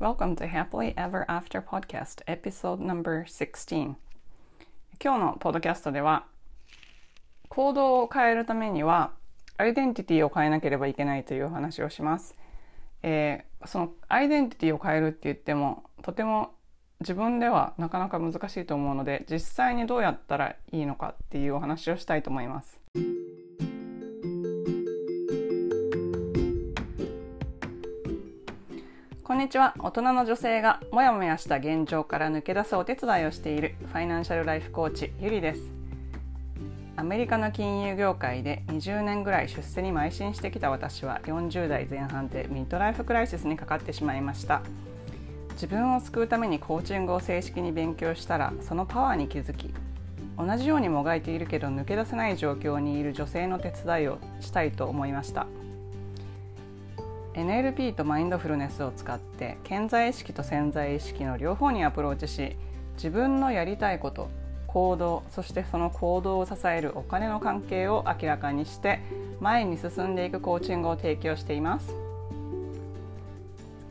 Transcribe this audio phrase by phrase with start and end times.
[0.00, 3.96] Welcome to Happily Ever After Podcast Episode Number 16
[4.98, 6.24] 今日のポッドキャストでは
[7.50, 9.10] 行動を変えるためには
[9.58, 12.34] アイデンティティを変えなければいけないという話をします、
[13.02, 16.54] えー、そのアイデンティティを変えるって言ってもとても
[17.00, 22.80] 自分ではなかなか難しいと思うので実際にどうやったらいいのかっていうお話をしたいと思います。
[29.40, 29.74] にちは。
[29.78, 35.62] 大人の女性がモヤモヤした現状から抜け出すお手伝いをしているファイナンシャルライフコーチゆりです。
[36.96, 44.60] アメリカの金融業界で20年ぐらい出世に邁進してきた私は40代前半でミッドライフクライシスにかかってしまいました。
[45.52, 49.72] 自分を救うためにコーチングを正式に勉強したらそのパワーに気づき
[50.36, 55.46] 同じようにもがいているけど抜け出せない状況にいる女性の手伝いをしたいと思いました。
[57.34, 62.56] NLP とマインドフルネスを使って潜在意識と潜在意識の両方にアプローチし
[62.94, 64.28] 自分のやりたいこと
[64.66, 69.00] 行動そしてその行動を支えるお金の関係を明らかにして
[69.40, 71.94] 前に進んでいくコーチングを提供しています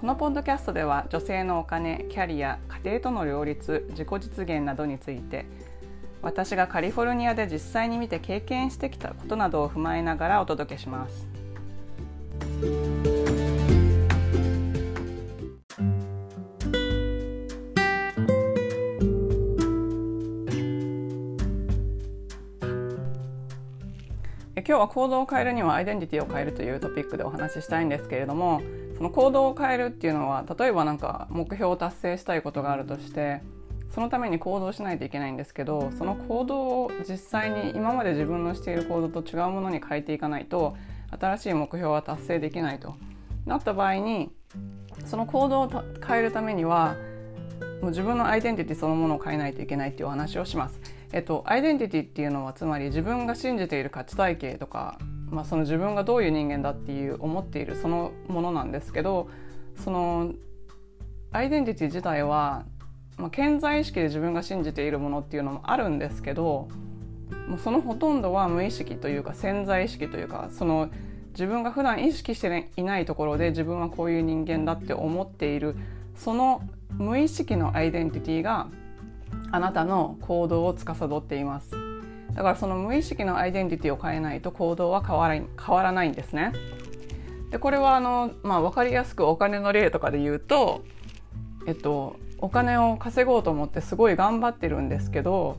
[0.00, 5.46] このポッドキャストでは女性のお金キャリア家庭との両立自己実現などについて
[6.22, 12.95] 私がカリフォルニアで実際に見て経験してきたことなどを踏まえながらお届けします。
[24.68, 28.60] 今日は行動を変えるにはアイデンティティを変えるというトピックでお話ししたいんですけれども
[28.96, 33.42] その行動を変えるっていうのは例えば何か目標を達成したいことがあるとして
[33.94, 40.76] そのために行動しないといけないんですけどその行動を実際に今まで自分のしている行動と違うものに変えていかないと
[41.16, 42.96] 新しい目標は達成できないと
[43.44, 44.32] なった場合に
[45.04, 45.70] その行動を
[46.04, 46.96] 変えるためには
[47.80, 50.95] もう自分のアイデンティティそのものを変えないといけないっていうお話をします。
[51.12, 54.98] えっと、アイデンティティっていうのはつまり自分が信じている価値体系とか、
[55.30, 59.28] まあ、その自分がどういう人間だっていう思っているそのものなんですけど
[59.76, 60.32] その
[61.32, 62.64] アイデンティティ自体は、
[63.18, 66.68] まあ、潜在意識で自分が信じているものっていうのもあるんですけど
[67.48, 70.90] もうそのほとんどは無意識というか潜在意識というかその
[71.30, 75.76] 自分が普段意識していないところで自分はこういう人間だって思っている
[76.16, 76.62] その
[76.92, 78.68] 無意識のアイデンティティが
[79.50, 81.70] あなたの行動を司っています
[82.34, 86.52] だからその無意識のアイデンティティを変えないと行動は変わら変わらないんですね
[87.50, 90.84] でこれはあの、まあ、分かりやすくお金の例とかで言うと、
[91.66, 95.58] えっと、お金を稼ごうと思ってすごい頑張ってるんですけど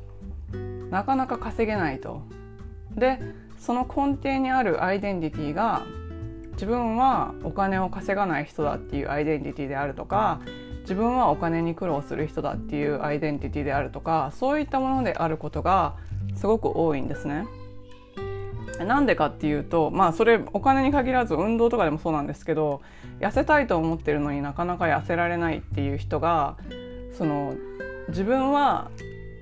[0.91, 2.21] なかなか稼げないと。
[2.95, 3.19] で
[3.59, 5.83] その根底にあるアイデンティティが
[6.53, 10.41] 自分はお金を稼がない人だっていうアイデンティティであるとか
[10.87, 15.95] 自分はお金に苦労する人だっていうアイデンティティであるとかそういったものであることが
[16.37, 17.45] すごく多いんですね。
[18.79, 22.81] なんでかっていうとまあそれお金に限らず運動とかでもそうなんですけど
[23.19, 26.55] 痩せたいと思ってるのになかなか痩せられないっていう人が
[27.17, 27.55] その
[28.07, 28.89] 自分は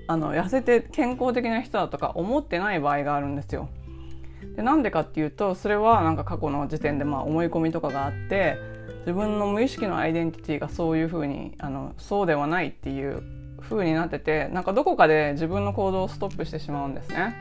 [0.08, 3.68] あの痩せて健康的な人だとか思ってない場合があるんですよ。
[4.56, 8.58] でなんでかっていうとそれはなんか過去の時点でまあ思い込みとかがあって
[9.06, 13.22] 自分の無意識のアイデンティティがそういうふうにあのそうではないっていう
[13.60, 17.36] 風になっててなんかどこかで自分の行動をストップしてしまうんですね。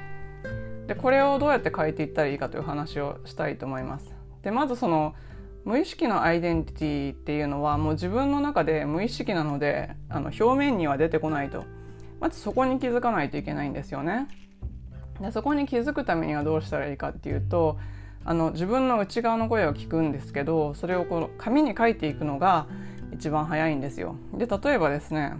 [0.85, 4.13] でこれをどうやって変えていったらいいかという話をしたいと思います。
[4.43, 5.15] でまずその
[5.63, 11.63] 無意識のアイデンティティっていうのはもう自分の中で無意識なのであの表面には出てこないと
[12.19, 14.27] まずそこに気づかないといけないんですよね。
[15.19, 17.79] でそこに気づくためにはどうしたらいいかっていうと
[18.25, 22.67] あの自分の内側の声を聞くんですけどそれをこの紙に書いていくのが
[23.13, 24.15] 一番早いんですよ。
[24.33, 25.35] で例えばですね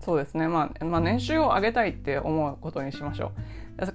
[0.00, 3.32] そうですね、まあ、まあ年収を上げたいって思うことにしましょ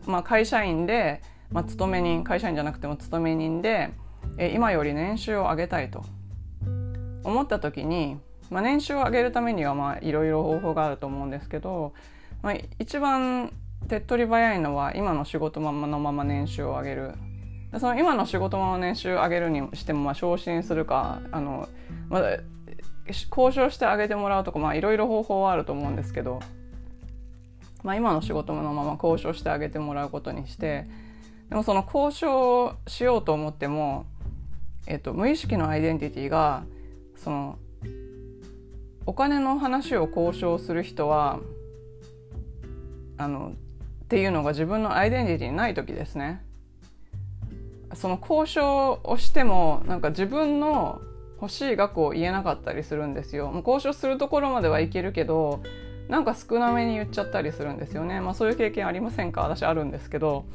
[0.05, 0.09] う。
[0.09, 1.21] まあ、会社員で、
[1.51, 3.91] まあ、勤め人会社員じゃなくても勤め人で
[4.37, 6.03] え今より年収を上げたいと
[7.23, 8.17] 思った時に、
[8.49, 11.93] まあ、年収を上げるためにはいろいろ方法があると思うんですけど、
[12.41, 13.51] まあ、一番
[13.87, 17.13] 手っ取り早いのは今の仕事のまま年収を上げる
[17.79, 21.67] その今の仕事の年収上げるにしてもまあ昇進するかあの、
[22.09, 22.21] まあ、
[23.07, 26.39] 交渉してあげてもらうとかいろいろ方法はあると思うんですけど、
[27.83, 30.87] まあ、今の仕事のまま交渉してあげてもらうことにして
[31.49, 34.05] でもその交渉しようと思っても、
[34.85, 36.63] えっと、無意識のアイデンティティが
[37.15, 37.57] その
[39.05, 41.39] お金の話を交渉する人は
[43.17, 43.53] あの
[44.03, 46.46] っていうのが自分のアイデンティティにない時ですね。
[47.97, 51.01] その交渉をしてもなんか自分の
[51.41, 53.47] 欲しい額を言えなかったりするんですよ。
[53.51, 55.61] もう交渉するところまではいけるけど
[56.07, 58.21] なんか少なめに言っちゃったりするんですよね。
[58.21, 59.41] まあ、そういう経験ありませんか？
[59.41, 60.45] 私あるんですけど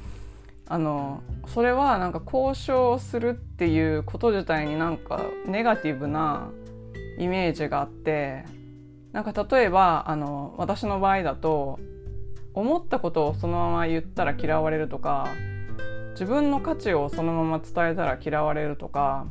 [0.69, 6.49] あのそれはなんか交渉するっていうこと自体になんかネガティブな
[7.19, 8.45] イメージがあって
[9.13, 11.79] なんか例えばあの私の場合だと
[12.55, 15.29] 思ったことをそのまま言ったら嫌われるとか
[16.13, 19.27] 自分の価値をそのまま伝えたら嫌われるとか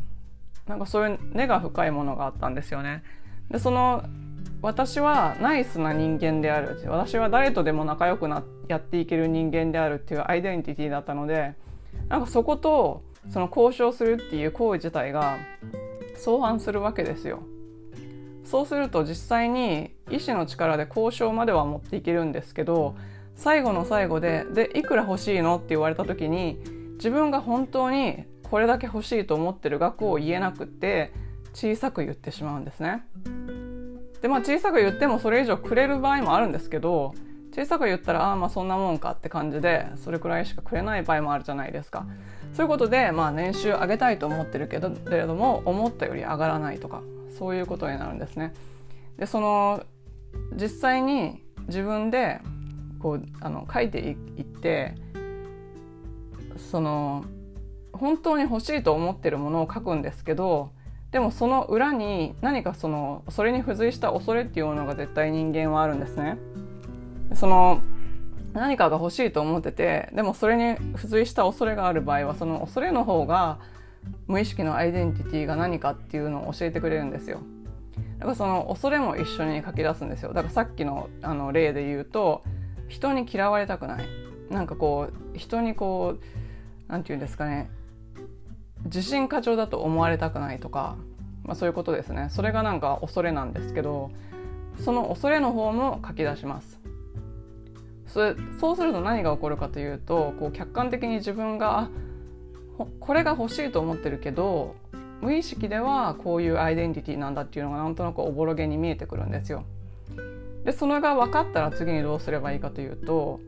[0.67, 3.03] なんかそういう根が深いものがあったんですよね。
[3.49, 4.03] でその
[4.61, 11.55] 私はナイスな人間である私は誰とでも仲良くなやっていける人間であるっていうアイデンティティだったので
[12.09, 15.37] なんかそことその交渉するっていう行為自体が
[16.15, 17.43] 相反するわけですよ。
[18.43, 22.95] そうすると実際に意志の力で交渉までは持っていけるんですけど
[23.41, 26.61] 最後の最後で「でいくら欲しいの?」って言われた時に
[26.97, 31.11] 自分が本当にこれだけ欲しいと思ってる額を言えなくって
[31.51, 33.03] 小さく言ってしまうんですね。
[34.21, 37.15] でまあ小さく言ってもそれ以上くれる場合もあるんですけど
[37.51, 42.05] 小さく言ったらああまあそんなもんかって感じでそれくらいしかくれない場合もあるじゃないですか。
[42.53, 47.01] そういうことで、まあ、年収上げたいと思ってるけどれども思ったより上がらないとか
[47.39, 48.53] そういうことになるんですね。
[49.17, 49.83] でその
[50.53, 52.39] 実際に自分で
[53.01, 54.95] こうあの書いていって
[56.57, 57.25] その
[57.93, 60.71] 本当に欲しいと思ってるものを書くんですけど
[61.11, 66.37] でもその裏に何かそのそれに付随した恐れっていうのが絶対人間はあるんですね。
[67.35, 67.81] その
[68.53, 73.59] 何かが欲しいと思っててでもそれに付随した恐れがある場合はその恐れの方が
[74.27, 77.41] 無意識のアイデンティティが何かっていうのを教えてくれるんですよ。
[78.19, 80.33] だからその恐れも一緒に書き出すんですよ。
[80.33, 82.43] だからさっきのあの例で言うと
[82.91, 84.05] 人に嫌われたくない。
[84.49, 86.23] なんかこう人にこう
[86.89, 87.69] 何て言うんですかね。
[88.83, 90.97] 自信過剰だと思われたくないとか、
[91.43, 92.27] まあ、そういうことですね。
[92.29, 94.11] それがなんか恐れなんですけど
[94.79, 96.79] その恐れの方も書き出します。
[98.07, 101.89] それそうすると何が起こるかというとこう客観的に自分が
[102.99, 104.75] これが欲しいと思ってるけど
[105.21, 109.63] 無意識ではこういうアイデンティティなんだっていうのがなんとなくおぼろげに見えてくるんですよ。
[110.63, 113.39] でそれが分かったら次にどうすればいいかというと、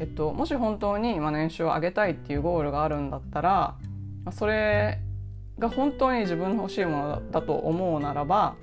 [0.00, 3.76] えっと、もし本当に年収を上げたいっていうゴールがあるんだったら
[4.32, 4.98] それ
[5.58, 8.56] が本当に自分の欲しいものだと思うならば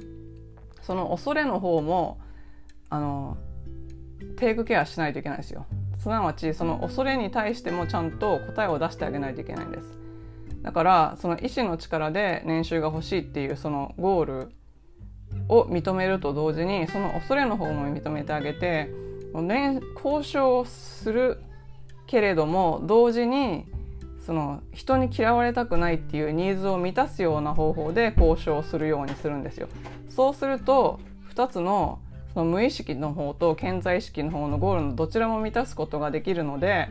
[0.81, 2.19] その恐れの方も
[2.89, 3.37] あの
[4.37, 5.65] テイクケアしないといけないですよ。
[5.97, 9.97] すなわちその恐れに対してもちゃんと答えを出してあげないといけないんです。
[10.61, 14.51] だからその意志の力で年収が欲しいっていうそのゴール
[15.47, 18.89] を認めると同時にその恐れの方も認めてあげて
[19.95, 21.39] 交渉する
[22.07, 23.65] けれども同時に
[24.25, 29.67] その人に嫌われたくないっていうニーズを満たすような方法で交渉するようにするんですよ。
[30.09, 30.99] そうすると
[31.35, 31.99] 2つの
[32.33, 36.89] その無意識の方と健在意識の方のゴールのどちらも満たすことができるので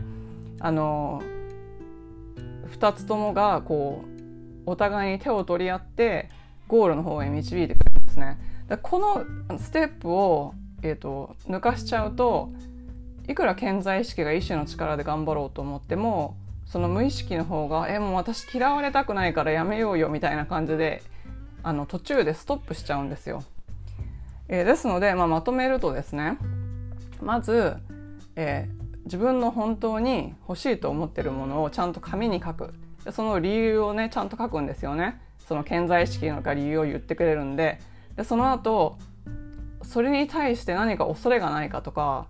[0.61, 1.23] あの
[2.79, 6.31] 2つともがこうお互いに手を取り合って
[6.69, 8.39] ゴールの方へ導いてくるですね。
[8.83, 12.53] このステップを、えーと抜かしちゃうと
[13.27, 21.03] いくら健在意識が意志の力で頑張ろうと思ってもその無意識の方が「えもう私嫌われたくないからやめようよ」みたいな感じで
[21.63, 23.43] あの途中でストップしちゃうんですよ。
[24.49, 26.37] えー、ですので、まあ、まとめるとですね
[27.23, 27.77] まず、
[28.37, 32.75] えー、自分の本当に欲しいと思ってるものをちゃんと紙に書く
[33.11, 35.19] その理由をねちゃんと書くんですよね
[35.49, 37.81] その健在意識が理由を言ってくれるんで
[38.17, 38.99] でその後
[39.83, 42.27] それに対して何か恐れがないかとか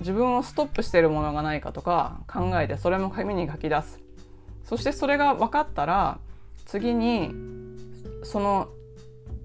[0.00, 4.00] 自分をストップしているものがないかとか考えてそれも紙に書き出す。
[4.64, 6.18] そしてそれが分かったら
[6.66, 7.34] 次に
[8.24, 8.68] その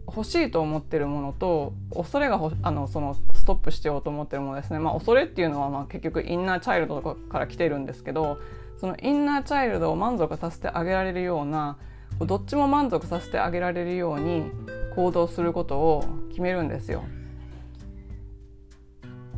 [0.07, 8.39] 欲しいと思ってるものと恐れがあのそのストップしようと思ってるものですね、まあ、恐れっていうのはまあ結局インナーチャイルドとかから来てるんですけど
[8.79, 11.77] そのインナーチャイルドを満足させてあげられるような
[12.25, 14.51] どっちも満足させてあげられるように
[14.95, 17.03] 行動することを決めるんですよ。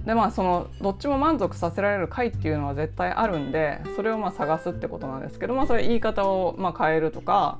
[0.06, 7.60] でまあそのどっちも満足させられる回っていうのは絶対あるんでそれをまあ探すってことなんですけどまあそれ言い方をまあ変えるとか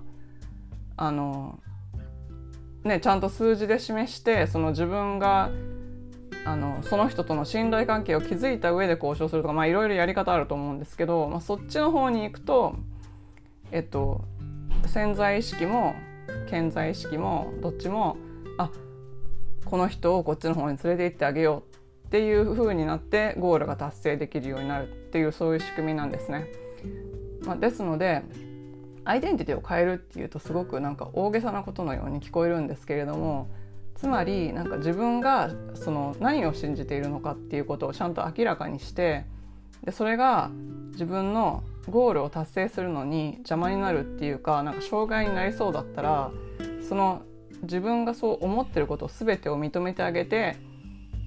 [0.96, 1.60] あの
[2.84, 5.52] ねちゃんと数字で示してその自分が
[6.46, 12.76] あのその人との信頼関係を築いた上で交渉するとかいろいろやり方あると思うんですけど、まあ、そっちの方に行くと
[13.72, 14.24] えっと
[14.88, 15.96] 潜在意識も
[16.50, 18.18] 潜在意識もどっちも
[18.58, 18.72] あ
[19.66, 21.64] この人をこっちの方に連れて行ってあげよ
[22.04, 26.48] うっていう風になってゴールが達成できるようになるっていうそういう仕組みなんですね。
[27.46, 28.24] まあ、ですので
[29.06, 33.50] アイデンティティを変えるっていうとすごくなんか大げさなことのように聞こえるんですけれども
[33.96, 39.26] つまりなんか自分がその何を信じているのかっていうことをちゃんと明らかにして
[39.84, 40.52] でそれが
[40.92, 46.32] 自分のゴールを達成するのに邪魔になるっていうかなんか障害になりそうだったら
[46.88, 47.24] その
[47.64, 50.58] 自分がそう思ってること全てを認めてあげて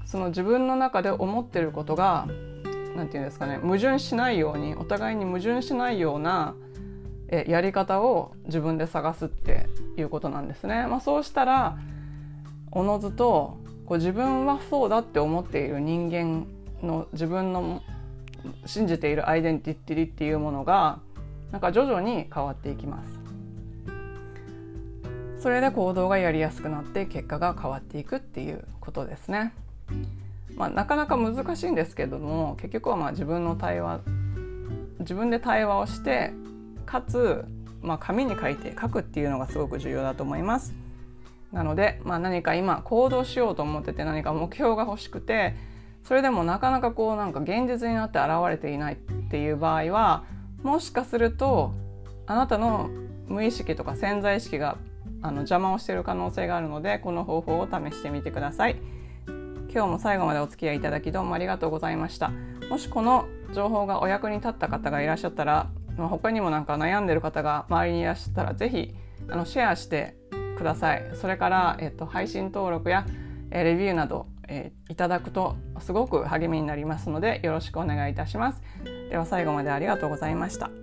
[0.06, 2.26] その自分の中で思ってることが
[2.96, 6.54] 何て言うんですかね矛盾しないようにお互いに矛盾しないような
[7.32, 9.66] えやり方を自分で探すって
[9.96, 10.86] いうことなんですね。
[10.86, 11.78] まあ、そうしたら
[12.70, 16.46] おのずとこう自分はそうだって思っている人間
[16.82, 17.82] の自分の
[18.66, 20.98] 信じているアイデンティティっていうものが
[21.50, 23.22] なんか徐々に変わっていきます。
[25.42, 29.52] それで行動がやりやすくなって結果が変わっていくっていうことですね。
[30.56, 34.00] まあ、なかなか難しいんですけども結局はまあ自分の対話
[35.00, 36.32] 自分で対話をして
[36.86, 37.44] かつ、
[37.80, 40.74] まあ、紙に書いて書くっていうのがすごく重要だと思います。
[41.52, 45.54] なので、まあ、何か今行動しようと思ってて何か目標が欲しくて
[46.04, 48.96] それでもなかなかこうなんか現実になって現れていないっ
[49.30, 50.24] ていう場合は
[50.62, 51.72] もしかすると
[52.26, 52.90] あなたの
[53.26, 54.76] 無意識とか潜在意識が
[55.22, 58.76] あの邪魔をしている可能性があるのでこの方法を試してみてください。
[59.72, 62.30] 今日も最後までお付き合いいただきどうもありがとうございました。
[62.68, 68.94] もしこの情報がお役に立った方がいらっしゃったら、まあ、他にもなんか悩んでる方が周りにいらっしゃったら是非
[69.30, 70.14] あのシェアして
[70.58, 71.10] ください。
[71.14, 73.06] それから、えっと、配信登録や、
[73.50, 78.60] えレビューなど、えー、いただくとすごく励みになりますのでよろしくお願いいたします。
[79.08, 80.81] では最後までありがとうございました。